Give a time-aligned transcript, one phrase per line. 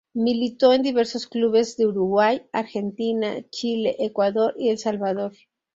[0.15, 5.33] Militó en diversos clubes de Uruguay, Argentina, Chile, Ecuador y El Salvador.